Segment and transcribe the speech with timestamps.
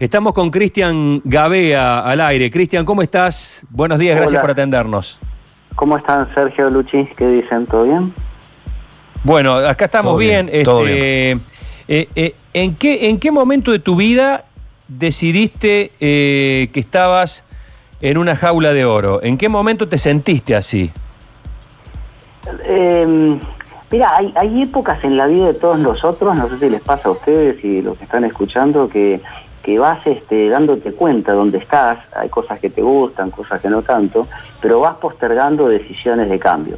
[0.00, 2.50] Estamos con Cristian Gabea al aire.
[2.50, 3.60] Cristian, ¿cómo estás?
[3.68, 5.20] Buenos días, gracias por atendernos.
[5.74, 7.04] ¿Cómo están Sergio Luchi?
[7.18, 7.66] ¿Qué dicen?
[7.66, 8.14] ¿Todo bien?
[9.24, 10.64] Bueno, acá estamos Todo bien, bien.
[10.64, 11.32] todo este,
[11.86, 14.44] eh, eh, ¿en, qué, ¿En qué momento de tu vida
[14.88, 17.44] decidiste eh, que estabas
[18.00, 19.22] en una jaula de oro?
[19.22, 20.90] ¿En qué momento te sentiste así?
[22.64, 23.38] Eh,
[23.90, 27.10] mira, hay, hay épocas en la vida de todos nosotros, no sé si les pasa
[27.10, 29.20] a ustedes y los que están escuchando, que,
[29.70, 33.82] que vas este, dándote cuenta dónde estás, hay cosas que te gustan, cosas que no
[33.82, 34.26] tanto,
[34.60, 36.76] pero vas postergando decisiones de cambio.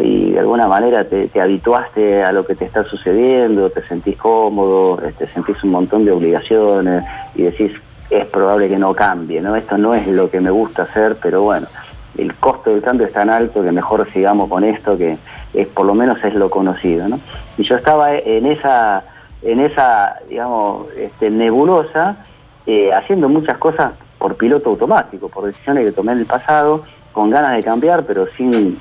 [0.00, 4.16] Y de alguna manera te, te habituaste a lo que te está sucediendo, te sentís
[4.16, 7.02] cómodo, este, sentís un montón de obligaciones
[7.34, 7.72] y decís,
[8.10, 9.56] es probable que no cambie, ¿no?
[9.56, 11.66] Esto no es lo que me gusta hacer, pero bueno,
[12.16, 15.18] el costo del cambio es tan alto que mejor sigamos con esto, que
[15.52, 17.18] es por lo menos es lo conocido, ¿no?
[17.58, 19.02] Y yo estaba en esa,
[19.44, 22.16] en esa digamos, este, nebulosa,
[22.66, 27.30] eh, haciendo muchas cosas por piloto automático, por decisiones que tomé en el pasado, con
[27.30, 28.78] ganas de cambiar, pero sin,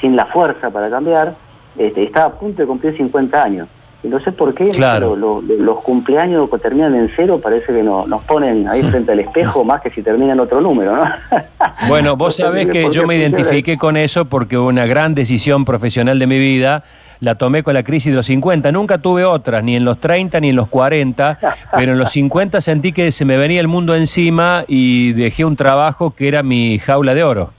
[0.00, 1.34] sin la fuerza para cambiar.
[1.78, 3.68] Este, estaba a punto de cumplir 50 años.
[4.02, 5.16] Y no sé por qué Claro.
[5.16, 9.12] lo- lo- los cumpleaños que terminan en cero parece que no- nos ponen ahí frente
[9.12, 11.04] al espejo más que si terminan otro número, ¿no?
[11.88, 16.26] Bueno, vos sabés que yo me identifiqué con eso porque una gran decisión profesional de
[16.26, 16.84] mi vida
[17.20, 18.70] la tomé con la crisis de los 50.
[18.72, 21.38] Nunca tuve otras, ni en los 30 ni en los 40,
[21.72, 25.56] pero en los 50 sentí que se me venía el mundo encima y dejé un
[25.56, 27.52] trabajo que era mi jaula de oro.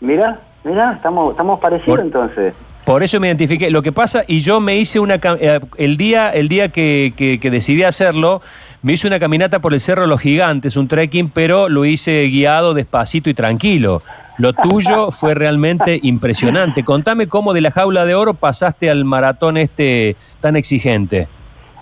[0.00, 2.54] Mira, mira, estamos, estamos parecidos Por- entonces.
[2.84, 3.70] Por eso me identifiqué.
[3.70, 5.14] Lo que pasa, y yo me hice una.
[5.38, 8.42] eh, El día, el día que, que- que decidí hacerlo,
[8.82, 12.24] me hice una caminata por el Cerro de los Gigantes, un trekking, pero lo hice
[12.26, 14.02] guiado despacito y tranquilo.
[14.38, 16.84] Lo tuyo fue realmente impresionante.
[16.84, 21.28] Contame cómo de la jaula de oro pasaste al maratón este tan exigente.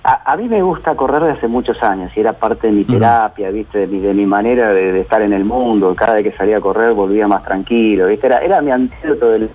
[0.03, 2.84] A, a mí me gusta correr desde hace muchos años y era parte de mi
[2.84, 3.81] terapia, ¿viste?
[3.81, 5.95] De mi, de mi manera de, de estar en el mundo.
[5.95, 8.27] Cada vez que salía a correr volvía más tranquilo, ¿viste?
[8.27, 9.51] Era, era mi antídoto del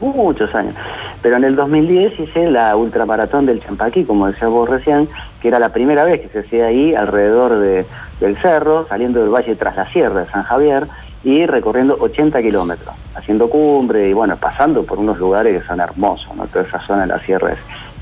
[0.00, 0.74] muchos años.
[1.22, 5.08] Pero en el 2010 hice la ultramaratón del Champaquí, como decías vos recién,
[5.40, 7.84] que era la primera vez que se hacía ahí alrededor de-
[8.20, 10.86] del cerro, saliendo del valle tras la sierra de San Javier
[11.24, 16.34] y recorriendo 80 kilómetros, haciendo cumbre y bueno, pasando por unos lugares que son hermosos,
[16.36, 16.46] ¿no?
[16.46, 17.54] Toda esa zona de la sierra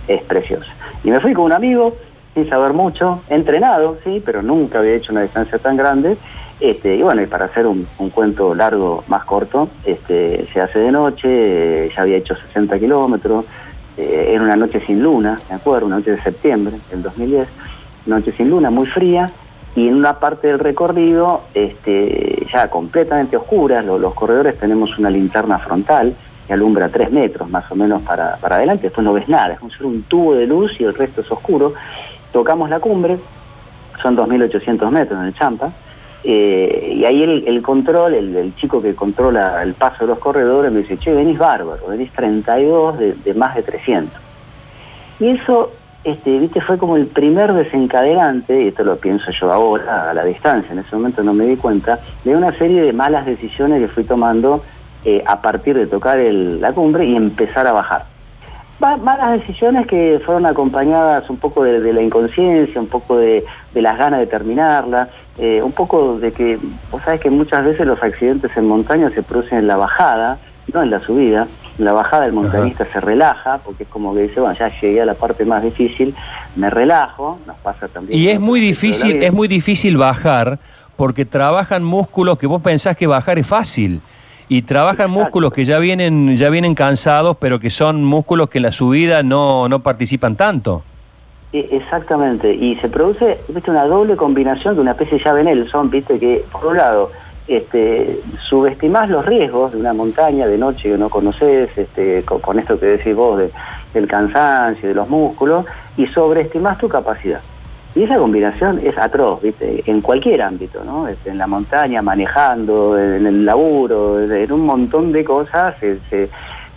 [0.06, 0.70] es, preciosa.
[1.02, 1.96] Y me fui con un amigo,
[2.34, 6.16] sin saber mucho, entrenado, sí, pero nunca había hecho una distancia tan grande.
[6.60, 10.78] Este, y bueno, y para hacer un, un cuento largo, más corto, este, se hace
[10.78, 11.28] de noche,
[11.86, 13.44] eh, ya había hecho 60 kilómetros,
[13.96, 17.48] eh, era una noche sin luna, me acuerdo, una noche de septiembre del 2010,
[18.06, 19.32] noche sin luna, muy fría,
[19.74, 25.10] y en una parte del recorrido, este, ya completamente oscura, lo- los corredores tenemos una
[25.10, 26.14] linterna frontal
[26.46, 29.60] que alumbra 3 metros más o menos para, para adelante, después no ves nada, es
[29.60, 31.74] si fuera un tubo de luz y el resto es oscuro.
[32.32, 33.18] Tocamos la cumbre,
[34.00, 35.72] son 2.800 metros en el Champa,
[36.22, 40.18] eh, y ahí el, el control, el, el chico que controla el paso de los
[40.18, 44.20] corredores me dice, che, venís bárbaro, venís 32 de, de más de 300.
[45.20, 45.72] Y eso,
[46.06, 50.24] este, viste, fue como el primer desencadenante, y esto lo pienso yo ahora, a la
[50.24, 53.88] distancia, en ese momento no me di cuenta, de una serie de malas decisiones que
[53.88, 54.62] fui tomando
[55.04, 58.04] eh, a partir de tocar la cumbre y empezar a bajar.
[58.78, 63.98] Malas decisiones que fueron acompañadas un poco de, la inconsciencia, un poco de, de las
[63.98, 65.08] ganas de terminarla,
[65.38, 66.56] eh, un poco de que,
[66.92, 70.38] vos sabés que muchas veces los accidentes en montaña se producen en la bajada,
[70.72, 71.48] no en la subida.
[71.78, 75.04] La bajada el montañista se relaja, porque es como que dice, bueno, ya llegué a
[75.04, 76.14] la parte más difícil,
[76.54, 78.18] me relajo, nos pasa también.
[78.18, 80.58] Y es muy difícil, es muy difícil bajar
[80.96, 84.00] porque trabajan músculos que vos pensás que bajar es fácil.
[84.48, 85.20] Y trabajan Exacto.
[85.20, 89.22] músculos que ya vienen, ya vienen cansados, pero que son músculos que en la subida
[89.22, 90.84] no, no participan tanto.
[91.52, 95.90] E- Exactamente, y se produce viste, una doble combinación de una especie de llave Nelson,
[95.90, 97.10] viste que por un lado
[97.48, 102.78] este, subestimás los riesgos de una montaña de noche que no conoces, este, con, esto
[102.78, 103.50] que decís vos de-
[103.94, 105.64] del cansancio, de los músculos,
[105.96, 107.40] y sobreestimás tu capacidad.
[107.94, 111.08] Y esa combinación es atroz, en cualquier ámbito, ¿no?
[111.08, 116.28] Este, en la montaña, manejando, en el laburo, en un montón de cosas se,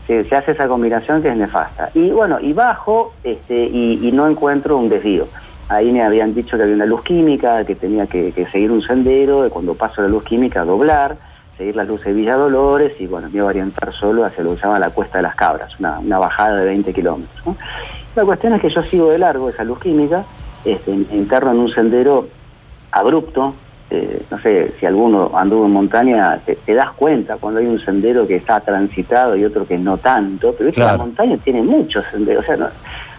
[0.07, 1.89] hace esa combinación que es nefasta.
[1.93, 5.27] Y bueno, y bajo este, y no encuentro un desvío.
[5.69, 8.81] Ahí me habían dicho que había una luz química, que tenía que, que seguir un
[8.81, 11.15] sendero, y cuando paso la luz química doblar,
[11.57, 14.51] seguir las luces de Villa Dolores y bueno, me iba a orientar solo hacia lo
[14.51, 17.45] que se llama la Cuesta de las Cabras, una, una bajada de 20 kilómetros.
[17.45, 17.55] ¿no?
[18.15, 20.23] La cuestión es que yo sigo de largo esa luz química,
[20.65, 22.27] este, interno en un sendero
[22.91, 23.53] abrupto,
[23.91, 27.79] eh, no sé si alguno anduvo en montaña, te, te das cuenta cuando hay un
[27.79, 30.99] sendero que está transitado y otro que no tanto, pero esta Claro.
[30.99, 32.67] montaña tiene muchos senderos, o sea, no,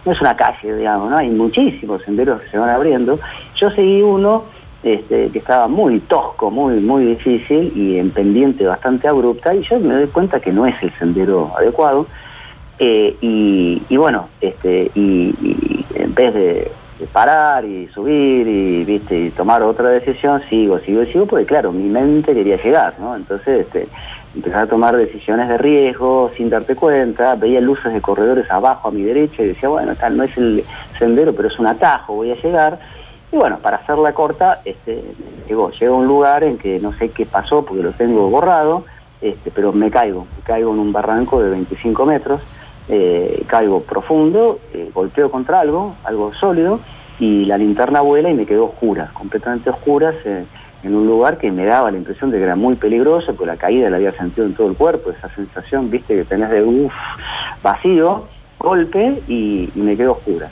[0.05, 1.17] no es una calle, digamos, ¿no?
[1.17, 3.19] Hay muchísimos senderos que se van abriendo.
[3.57, 4.45] Yo seguí uno
[4.83, 9.79] este, que estaba muy tosco, muy, muy difícil y en pendiente bastante abrupta, y yo
[9.79, 12.07] me doy cuenta que no es el sendero adecuado.
[12.79, 15.35] Eh, y, bueno, este, y,
[15.95, 16.73] en vez de,
[17.13, 19.19] parar y subir y, ¿viste?
[19.19, 23.17] y tomar otra decisión, sigo, sigo, sigo, porque claro, mi mente quería llegar, ¿no?
[23.17, 23.89] Entonces, este,
[24.35, 28.91] empezar a tomar decisiones de riesgo sin darte cuenta, veía luces de corredores abajo a
[28.93, 30.65] mi derecha y decía, bueno, tal no es el
[30.99, 32.79] sendero, pero es un atajo, voy a llegar.
[33.33, 35.03] Y bueno, para hacerla corta, este,
[35.49, 38.85] llegó, llego a un lugar en que no sé qué pasó porque lo tengo borrado,
[39.21, 42.41] este, pero me caigo, me caigo en un barranco de 25 metros,
[42.89, 46.81] eh, caigo profundo, eh, golpeo contra algo, algo sólido,
[47.19, 50.15] y la linterna vuela y me quedó oscura, completamente oscura
[50.83, 53.57] en un lugar que me daba la impresión de que era muy peligroso, porque la
[53.57, 56.95] caída la había sentido en todo el cuerpo, esa sensación, viste, que tenés de uff,
[57.63, 58.25] vacío,
[58.59, 60.49] golpe y, me quedo oscura.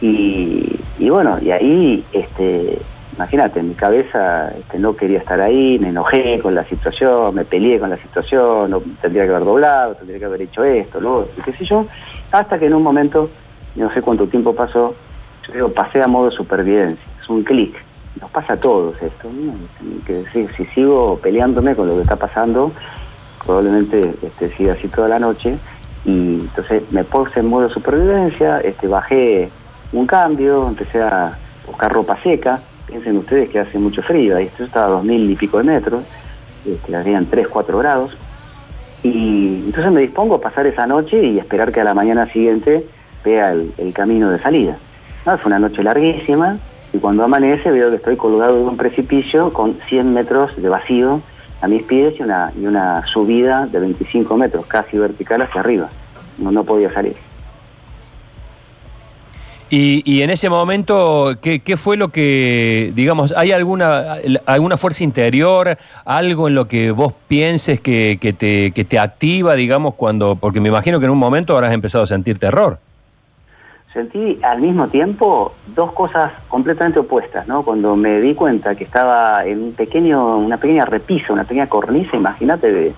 [0.00, 0.78] Y,
[1.10, 2.78] bueno, y ahí, este,
[3.14, 7.44] imagínate, en mi cabeza este, no quería estar ahí, me enojé con la situación, me
[7.44, 11.44] peleé con la situación, tendría que haber doblado, tendría que haber hecho esto, lo otro,
[11.44, 11.86] qué sé yo,
[12.32, 13.28] hasta que en un momento,
[13.76, 14.94] no sé cuánto tiempo pasó,
[15.46, 17.76] yo digo, pasé a modo supervivencia, es un clic
[18.20, 19.28] nos pasa a todos esto,
[20.06, 20.24] que
[20.56, 22.72] si sigo peleándome con lo que está pasando,
[23.44, 25.56] probablemente este, siga así toda la noche,
[26.04, 29.50] y entonces me puse en modo supervivencia, este, bajé
[29.92, 34.64] un cambio, empecé a buscar ropa seca, piensen ustedes que hace mucho frío, ahí esto
[34.64, 36.02] estaba a dos mil y pico de metros,
[36.66, 38.16] este, habían 3, 4 grados,
[39.02, 42.86] y entonces me dispongo a pasar esa noche y esperar que a la mañana siguiente
[43.24, 44.76] vea el, camino de salida.
[45.24, 46.58] fue una noche larguísima,
[46.92, 51.20] y cuando amanece veo que estoy colgado en un precipicio con 100 metros de vacío
[51.60, 55.88] a mis pies y una, y una subida de 25 metros, casi vertical hacia arriba.
[56.38, 57.14] No, no podía salir.
[59.72, 66.48] Y, en ese momento, ¿qué, fue lo que, digamos, hay alguna, alguna fuerza interior, algo
[66.48, 70.98] en lo que vos pienses que, te, que te activa, digamos, cuando, porque me imagino
[70.98, 72.80] que en un momento habrás empezado a sentir terror?
[73.92, 77.62] Sentí al mismo tiempo dos cosas completamente opuestas, ¿no?
[77.62, 82.16] Cuando me di cuenta que estaba en un pequeño, una pequeña repisa, una pequeña cornisa,
[82.16, 82.94] imagínate, de,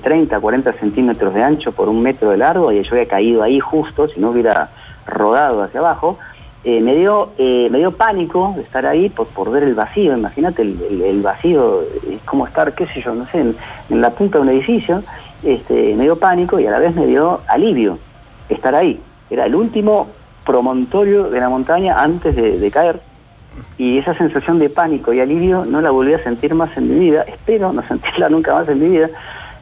[0.00, 3.60] 30, 40 centímetros de ancho por un metro de largo, y yo había caído ahí
[3.60, 4.70] justo, si no hubiera
[5.06, 6.18] rodado hacia abajo,
[6.64, 10.16] eh, me, dio, eh, me dio pánico de estar ahí por, por ver el vacío,
[10.16, 14.44] imagínate el, vacío, es como estar, qué sé yo, no sé, en, la punta de
[14.44, 15.02] un edificio,
[15.42, 17.98] este, me dio pánico y a la vez me dio alivio
[18.48, 19.00] estar ahí.
[19.28, 20.08] Era el último
[20.44, 23.00] promontorio de la montaña antes de, caer
[23.78, 27.10] y esa sensación de pánico y alivio no la volví a sentir más en mi
[27.10, 29.10] vida, espero no sentirla nunca más en mi vida,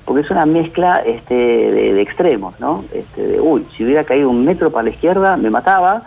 [0.04, 2.84] porque es una mezcla este, de, extremos, ¿no?
[2.92, 6.02] Este, de, uy, si hubiera caído un metro para la izquierda me mataba,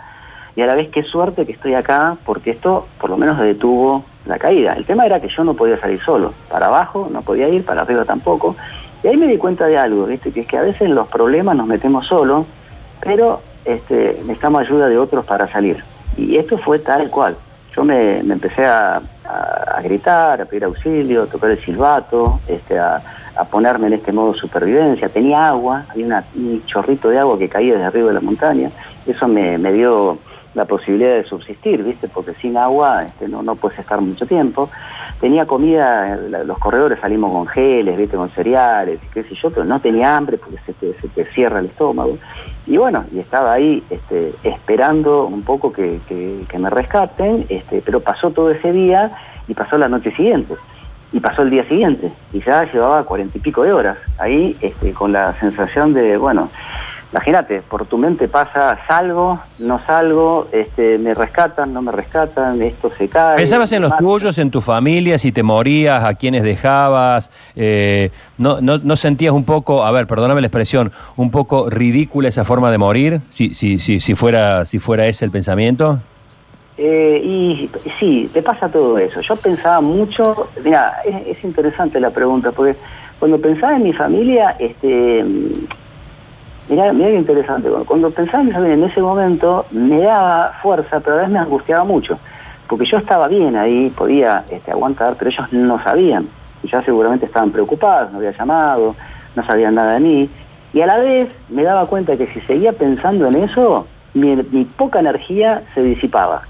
[0.56, 4.04] y a la vez qué suerte que estoy acá, porque esto por lo menos detuvo
[4.24, 4.74] la caída.
[4.74, 7.82] El tema era que yo no podía salir solo, para abajo no podía ir, para
[7.82, 8.56] arriba tampoco,
[9.02, 11.66] y ahí me di cuenta de algo, que es que a veces los problemas nos
[11.66, 12.46] metemos solos,
[13.00, 15.82] pero este, necesitamos ayuda de otros para salir.
[16.16, 17.36] Y esto fue tal cual.
[17.74, 19.02] Yo me, empecé a,
[19.82, 23.02] gritar, a pedir auxilio, a tocar el silbato, este, a,
[23.50, 25.08] ponerme en este modo supervivencia.
[25.08, 28.70] Tenía agua, había un chorrito de agua que caía desde arriba de la montaña.
[29.06, 30.18] Eso me, dio
[30.54, 32.08] la posibilidad de subsistir, ¿viste?
[32.08, 34.70] Porque sin agua este, no, no puedes estar mucho tiempo.
[35.20, 38.16] Tenía comida, los corredores salimos con geles, ¿viste?
[38.16, 41.66] Con cereales, qué sé yo, pero no tenía hambre porque se se te cierra el
[41.66, 42.18] estómago.
[42.66, 46.00] Y bueno, y estaba ahí este, esperando un poco que,
[46.58, 49.10] me rescaten, este, pero pasó todo ese día
[49.46, 50.54] y pasó la noche siguiente.
[51.12, 54.92] Y pasó el día siguiente, y ya llevaba cuarenta y pico de horas, ahí este,
[54.92, 56.50] con la sensación de, bueno,
[57.14, 62.90] Imagínate, por tu mente pasa, salgo, no salgo, este, me rescatan, no me rescatan, esto
[62.98, 63.36] se cae.
[63.36, 67.30] ¿Pensabas en los tuyos, en tu familia, si te morías, a quienes dejabas?
[67.54, 72.44] Eh, no, no, sentías un poco, a ver, perdóname la expresión, un poco ridícula esa
[72.44, 76.00] forma de morir, si, si, si, si, fuera, si fuera ese el pensamiento?
[76.76, 79.20] Eh, y sí, te pasa todo eso.
[79.20, 82.76] Yo pensaba mucho, mira, es, es interesante la pregunta, porque
[83.20, 85.24] cuando pensaba en mi familia, este
[86.68, 91.32] Mirá, mirá qué interesante, cuando pensaba en ese momento me daba fuerza, pero a veces
[91.32, 92.18] me angustiaba mucho,
[92.66, 96.26] porque yo estaba bien ahí, podía este, aguantar, pero ellos no sabían,
[96.62, 98.96] y ya seguramente estaban preocupados, no había llamado,
[99.36, 100.30] no sabían nada de mí,
[100.72, 105.00] y a la vez me daba cuenta que si seguía pensando en eso, mi, poca
[105.00, 106.42] energía se disipaba.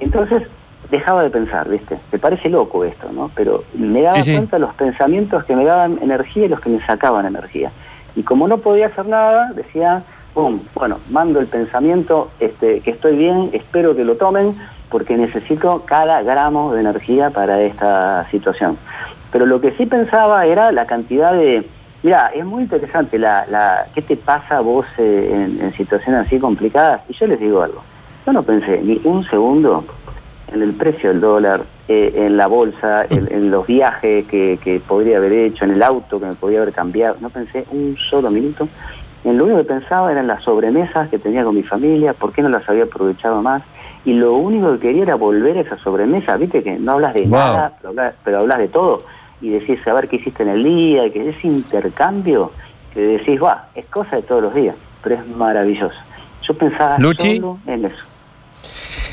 [0.00, 0.44] Y entonces
[0.90, 1.98] dejaba de pensar, ¿viste?
[2.10, 3.30] Me parece loco esto, ¿no?
[3.34, 7.26] Pero me daba cuenta los pensamientos que me daban energía y los que me sacaban
[7.26, 7.70] energía.
[8.18, 10.02] Y como no podía hacer nada, decía,
[10.74, 14.56] bueno, mando el pensamiento este, que estoy bien, espero que lo tomen,
[14.90, 18.76] porque necesito cada gramo de energía para esta situación.
[19.30, 21.64] Pero lo que sí pensaba era la cantidad de...
[22.02, 27.02] Mira, es muy interesante la, qué te pasa a vos eh, en, situaciones así complicadas.
[27.08, 27.84] Y yo les digo algo.
[28.26, 29.84] Yo no pensé ni un segundo
[30.52, 35.18] en el precio del dólar, eh, en la bolsa, en, los viajes que, que, podría
[35.18, 37.16] haber hecho, en el auto que me podía haber cambiado.
[37.20, 38.68] No pensé un solo minuto.
[39.24, 42.42] En lo único que pensaba eran las sobremesas que tenía con mi familia, por qué
[42.42, 43.62] no las había aprovechado más
[44.04, 47.26] y lo único que quería era volver a esa sobremesa, viste que no hablas de
[47.26, 47.74] nada,
[48.24, 49.02] pero hablas, de todo,
[49.40, 52.52] y decís saber qué hiciste en el día, que ese intercambio
[52.94, 55.98] que decís, va, es cosa de todos los días, pero es maravilloso.
[56.42, 58.04] Yo pensaba solo en eso.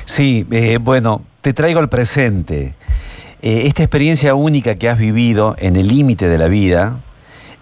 [0.05, 2.75] Sí, eh, bueno, te traigo al presente.
[3.41, 6.99] Eh, esta experiencia única que has vivido en el límite de la vida,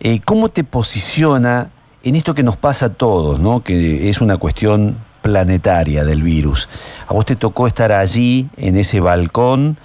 [0.02, 1.72] eh, ¿cómo te posiciona
[2.04, 3.64] en esto que nos pasa a todos, ¿no?
[3.64, 6.68] que es una cuestión planetaria del virus.
[7.08, 9.78] A vos te tocó estar allí, en ese balcón,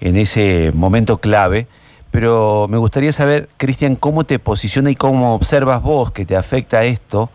[0.00, 1.66] en ese momento clave,
[2.10, 6.84] pero me gustaría saber, Cristian, cómo te posiciona y cómo observas vos que te afecta
[6.84, 7.30] esto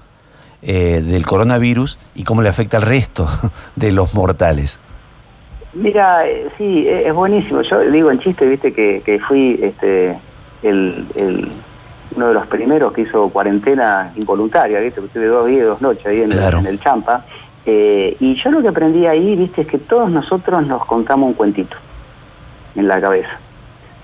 [0.61, 3.27] eh, del coronavirus y cómo le afecta al resto
[3.75, 4.79] de los mortales.
[5.73, 7.61] Mira, eh, sí, es buenísimo.
[7.61, 10.17] Yo digo en chiste, viste, que, fui este,
[10.63, 11.05] el,
[12.15, 15.81] uno de los primeros que hizo cuarentena involuntaria, viste, que tuve dos días y dos
[15.81, 17.23] noches ahí en, en el Champa.
[17.69, 21.33] Eh, y yo lo que aprendí ahí, viste, es que todos nosotros nos contamos un
[21.33, 21.75] cuentito
[22.75, 23.39] en la cabeza.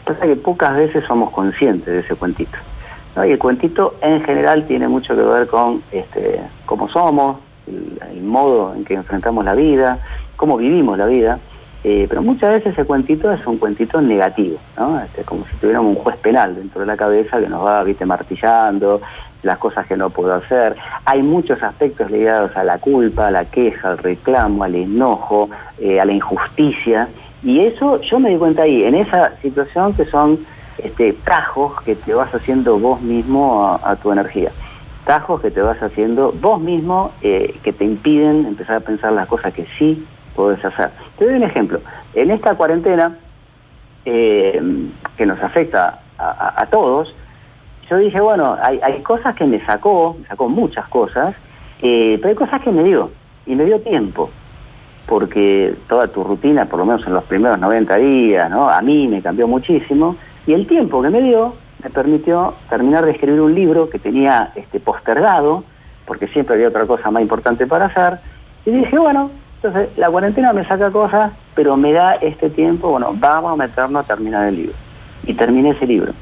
[0.03, 2.57] Pasa que pocas veces somos conscientes de ese cuentito.
[3.15, 8.73] Y el cuentito en general tiene mucho que ver con este, cómo somos, el, modo
[8.73, 9.99] en que enfrentamos la vida,
[10.35, 11.39] cómo vivimos la vida.
[11.83, 14.99] Eh, pero muchas veces ese cuentito es un cuentito negativo, ¿no?
[15.01, 18.05] Este, como si tuviéramos un juez penal dentro de la cabeza que nos va, viste,
[18.05, 19.01] martillando,
[19.43, 20.75] las cosas que no puedo hacer.
[21.05, 25.99] Hay muchos aspectos ligados a la culpa, a la queja, al reclamo, al enojo, eh,
[25.99, 27.09] a la injusticia.
[27.43, 30.39] Y eso yo me di cuenta ahí, en esa situación que son
[30.77, 34.51] este, tajos que te vas haciendo vos mismo a, tu energía.
[35.05, 39.27] Tajos que te vas haciendo vos mismo eh, que te impiden empezar a pensar las
[39.27, 40.91] cosas que sí podés hacer.
[41.17, 41.79] Te doy un ejemplo.
[42.13, 43.17] En esta cuarentena
[44.05, 44.61] eh,
[45.17, 47.13] que nos afecta a todos,
[47.89, 51.35] yo dije, bueno, hay, cosas que me sacó, me sacó muchas cosas,
[51.81, 53.11] eh, pero hay cosas que me dio,
[53.45, 54.29] y me dio tiempo,
[55.05, 58.69] porque toda tu rutina, por lo menos en los primeros 90 días, ¿no?
[58.69, 60.15] a mí me cambió muchísimo,
[60.45, 64.51] y el tiempo que me dio me permitió terminar de escribir un libro que tenía
[64.55, 65.63] este, postergado,
[66.05, 68.19] porque siempre había otra cosa más importante para hacer,
[68.65, 73.13] y dije, bueno, entonces la cuarentena me saca cosas, pero me da este tiempo, bueno,
[73.15, 74.75] vamos a meternos a terminar el libro.
[75.25, 76.13] Y terminé ese libro.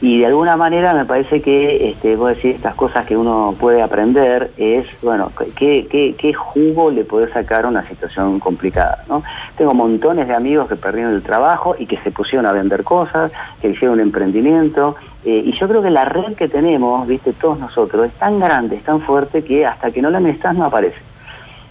[0.00, 3.82] Y de alguna manera me parece que, este, vos decís, estas cosas que uno puede
[3.82, 9.04] aprender es, bueno, ¿qué, qué, jugo le puede sacar una situación complicada?
[9.08, 9.24] ¿no?
[9.56, 13.32] Tengo montones de amigos que perdieron el trabajo y que se pusieron a vender cosas,
[13.60, 14.94] que hicieron un emprendimiento.
[15.24, 18.76] Eh, y yo creo que la red que tenemos, viste, todos nosotros, es tan grande,
[18.76, 21.08] es tan fuerte que hasta que no la necesitas no aparece.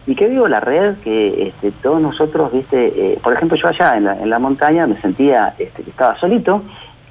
[0.06, 0.96] ¿Y qué digo la red?
[0.98, 4.86] Que este, todos nosotros, viste, eh, por ejemplo, yo allá en la, en la montaña
[4.86, 6.62] me sentía este, que estaba solito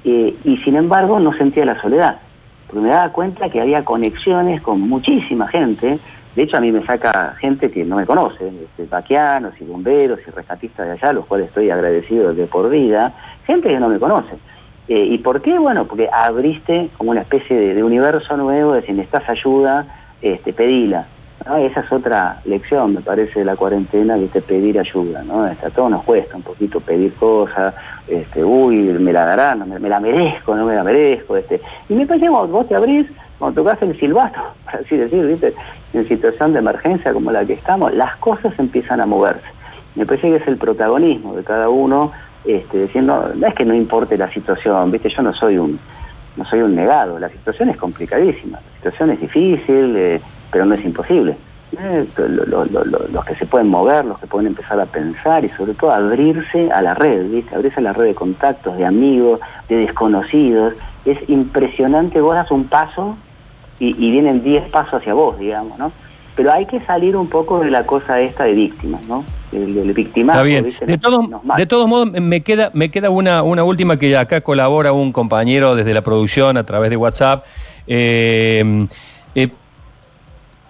[0.09, 2.19] eh, y sin embargo no sentía la soledad,
[2.65, 5.99] porque me daba cuenta que había conexiones con muchísima gente,
[6.33, 10.21] de hecho a mí me saca gente que no me conoce, este, vaquianos y bomberos
[10.25, 13.99] y rescatistas de allá, los cuales estoy agradecido de por vida, gente que no me
[13.99, 14.37] conoce.
[14.87, 15.59] Eh, ¿Y por qué?
[15.59, 19.87] Bueno, porque abriste como una especie de, universo nuevo, de si necesitas ayuda,
[20.21, 21.05] este, pedila.
[21.45, 24.41] Esa es otra lección, me parece, de la cuarentena, ¿viste?
[24.41, 25.23] pedir ayuda.
[25.23, 25.47] ¿no?
[25.47, 27.73] Este, a todos nos cuesta un poquito pedir cosas,
[28.07, 31.37] este, uy, me la darán, me, la merezco, no me la merezco.
[31.37, 31.61] Este.
[31.87, 33.07] Y me parece que vos te abrís,
[33.39, 35.53] cuando tocas el silbato, por así decir, ¿viste?
[35.93, 39.47] en situación de emergencia como la que estamos, las cosas empiezan a moverse.
[39.95, 42.11] Me parece que es el protagonismo de cada uno,
[42.45, 45.09] este, diciendo, no es que no importe la situación, ¿viste?
[45.09, 45.79] yo no soy un
[46.37, 50.75] no soy un negado, la situación es complicadísima, la situación es difícil, eh, pero no
[50.75, 51.35] es imposible.
[51.77, 52.07] Eh,
[53.11, 56.71] los que se pueden mover, los que pueden empezar a pensar y sobre todo abrirse
[56.71, 57.53] a la red, ¿viste?
[57.53, 60.73] abrirse a la red de contactos, de amigos, de desconocidos.
[61.03, 63.17] Es impresionante, vos das un paso
[63.79, 65.91] y, vienen 10 pasos hacia vos, digamos, ¿no?
[66.35, 69.23] Pero hay que salir un poco de la cosa esta de víctimas, ¿no?
[69.51, 70.41] Del, victimario.
[70.41, 70.87] Está bien.
[70.87, 71.25] De todos,
[71.57, 75.75] de todos modos, me queda, me queda una, una última que acá colabora un compañero
[75.75, 77.43] desde la producción a través de WhatsApp.
[77.87, 78.87] eh,
[79.35, 79.49] eh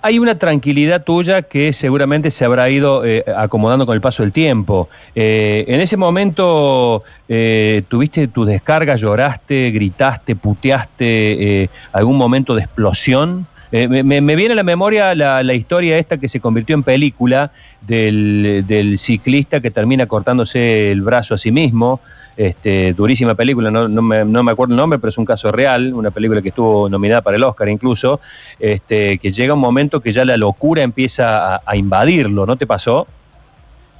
[0.01, 4.32] hay una tranquilidad tuya que seguramente se habrá ido eh, acomodando con el paso del
[4.32, 4.89] tiempo.
[5.16, 13.48] Eh, en ese momento eh, tuviste tu descarga, lloraste, gritaste, puteaste, algún momento de explosión.
[13.72, 17.51] Eh, me, viene a la memoria la, historia esta que se convirtió en película
[17.82, 22.00] del, ciclista que termina cortándose el brazo a sí mismo.
[22.38, 26.39] Este, durísima película, no, me, acuerdo el nombre, pero es un caso real, una película
[26.39, 28.20] que estuvo nominada para el Oscar incluso,
[28.60, 33.08] este, que llega un momento que ya la locura empieza a, invadirlo, ¿no te pasó?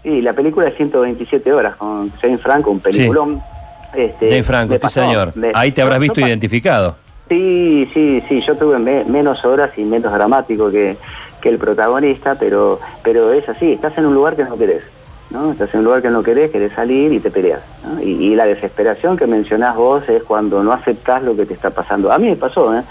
[0.04, 3.42] Sí, la película es 127 horas con Jane Franco, un peliculón.
[3.96, 5.34] Este, Jane Franco, sí señor.
[5.56, 6.96] Ahí te habrás visto identificado.
[7.30, 10.96] Sí, sí, sí, yo tuve menos horas y menos dramático que,
[11.44, 14.84] el protagonista, pero, pero es así, estás en un lugar que no querés,
[15.30, 15.52] ¿no?
[15.52, 17.62] Estás en un lugar que no querés, querés salir y te peleas.
[18.02, 22.12] Y, la desesperación que mencionás vos es cuando no aceptás lo que te está pasando.
[22.12, 22.84] A mí me pasó, ¿eh?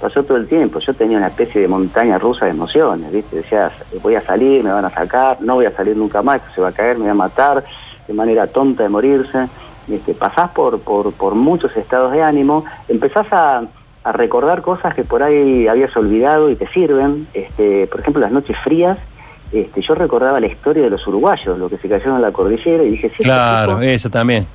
[0.00, 3.36] Pasó todo el tiempo, yo tenía una especie de montaña rusa de emociones, ¿viste?
[3.36, 3.72] Decías,
[4.02, 6.68] voy a salir, me van a sacar, no voy a salir nunca más, se va
[6.68, 7.64] a caer, me voy a matar,
[8.06, 9.48] de manera tonta de morirse.
[9.88, 13.62] Este, pasás por, por, por muchos estados de ánimo, empezás a
[14.04, 17.26] a recordar cosas que por ahí habías olvidado y te sirven.
[17.32, 18.98] Este, por ejemplo, las noches frías,
[19.52, 22.82] este, yo recordaba la historia de los uruguayos, lo que se cayeron en la cordillera,
[22.82, 24.46] y dije, sí, claro, eso también.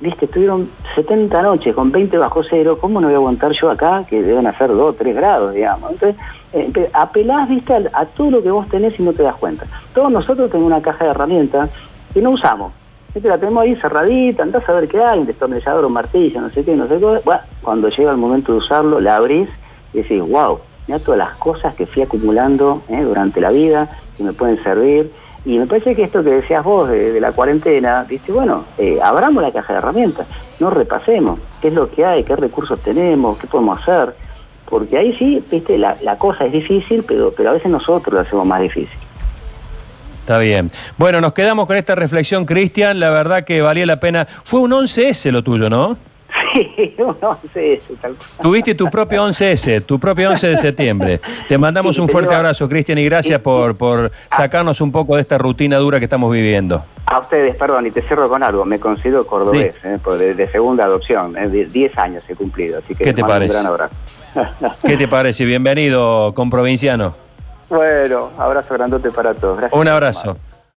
[0.00, 4.04] Viste, estuvieron 70 noches con 20 bajo cero, ¿cómo no voy a aguantar yo acá,
[4.08, 5.90] que deben hacer 2, 3 grados, digamos?
[5.92, 6.20] Entonces,
[6.52, 9.66] eh, apelás, viste, a, a, todo lo que vos tenés y no te das cuenta.
[9.92, 11.70] Todos nosotros tenemos una caja de herramientas
[12.14, 12.72] que no usamos.
[13.14, 16.50] Este, la tenemos ahí cerradita, andás a ver qué hay, un destornillador, un martillo, no
[16.50, 17.20] sé qué, no sé qué.
[17.24, 19.48] Bueno, cuando llega el momento de usarlo, la abrís
[19.92, 20.60] y decís, wow,
[20.98, 25.12] todas las cosas que fui acumulando eh, durante la vida, que me pueden servir.
[25.44, 29.42] Y me parece que esto que decías vos de, la cuarentena, dice, bueno, eh, abramos
[29.42, 30.26] la caja de herramientas,
[30.58, 34.14] no repasemos qué es lo que hay, qué recursos tenemos, qué podemos hacer,
[34.68, 38.20] porque ahí sí, viste, la, la cosa es difícil, pero, pero a veces nosotros lo
[38.20, 38.98] hacemos más difícil.
[40.20, 40.70] Está bien.
[40.98, 43.00] Bueno, nos quedamos con esta reflexión, Cristian.
[43.00, 44.26] La verdad que valía la pena.
[44.44, 45.96] Fue un 11S lo tuyo, ¿no?
[46.58, 48.00] Sí, un 11S.
[48.00, 51.20] Tal Tuviste tu propio 11S, tu propio 11 de septiembre.
[51.48, 55.38] Te mandamos un fuerte abrazo, Cristian, y gracias por, por sacarnos un poco de esta
[55.38, 56.84] rutina dura que estamos viviendo.
[57.06, 58.64] A ustedes, perdón, y te cierro con algo.
[58.64, 59.98] Me considero cordobés, eh,
[60.34, 61.36] de, segunda adopción.
[61.36, 63.56] Eh, 10 años he cumplido, así que ¿Qué te parece?
[63.56, 63.94] un gran abrazo.
[64.84, 65.44] ¿Qué te parece?
[65.44, 67.14] Bienvenido, con provinciano.
[67.70, 69.60] Bueno, abrazo grandote para todos.
[69.72, 70.36] Un abrazo.